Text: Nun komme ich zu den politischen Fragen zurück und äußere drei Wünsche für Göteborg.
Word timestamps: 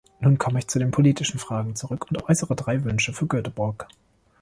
Nun 0.19 0.39
komme 0.39 0.57
ich 0.57 0.67
zu 0.67 0.79
den 0.79 0.89
politischen 0.89 1.37
Fragen 1.39 1.75
zurück 1.75 2.07
und 2.09 2.27
äußere 2.27 2.55
drei 2.55 2.83
Wünsche 2.83 3.13
für 3.13 3.27
Göteborg. 3.27 3.87